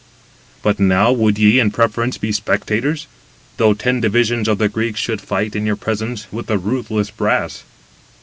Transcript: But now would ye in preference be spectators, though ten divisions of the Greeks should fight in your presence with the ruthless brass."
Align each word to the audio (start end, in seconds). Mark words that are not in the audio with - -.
But 0.63 0.79
now 0.79 1.11
would 1.11 1.37
ye 1.37 1.59
in 1.59 1.69
preference 1.69 2.17
be 2.17 2.31
spectators, 2.31 3.05
though 3.57 3.75
ten 3.75 4.01
divisions 4.01 4.47
of 4.47 4.57
the 4.57 4.67
Greeks 4.67 4.99
should 4.99 5.21
fight 5.21 5.55
in 5.55 5.63
your 5.63 5.75
presence 5.75 6.25
with 6.31 6.47
the 6.47 6.57
ruthless 6.57 7.11
brass." 7.11 7.63